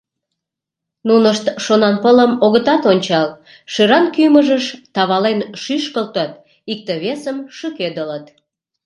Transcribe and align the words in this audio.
Нунышт 1.07 1.45
Шонанпылым 1.63 2.31
огытат 2.45 2.83
ончал, 2.91 3.27
шӧран 3.73 4.05
кӱмыжыш 4.15 4.65
тавален 4.95 5.39
шӱшкылтыт, 5.61 6.31
икте-весым 6.71 7.37
шӱкедылыт. 7.57 8.25